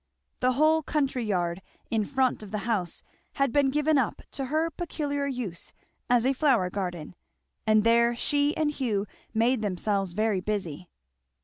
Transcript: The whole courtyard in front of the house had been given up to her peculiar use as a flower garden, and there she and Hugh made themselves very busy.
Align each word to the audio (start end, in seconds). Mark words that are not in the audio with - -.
The 0.39 0.53
whole 0.53 0.81
courtyard 0.81 1.61
in 1.91 2.05
front 2.05 2.41
of 2.41 2.49
the 2.49 2.65
house 2.65 3.03
had 3.33 3.53
been 3.53 3.69
given 3.69 3.99
up 3.99 4.23
to 4.31 4.45
her 4.45 4.71
peculiar 4.71 5.27
use 5.27 5.73
as 6.09 6.25
a 6.25 6.33
flower 6.33 6.71
garden, 6.71 7.13
and 7.67 7.83
there 7.83 8.15
she 8.15 8.57
and 8.57 8.71
Hugh 8.71 9.05
made 9.35 9.61
themselves 9.61 10.13
very 10.13 10.39
busy. 10.41 10.89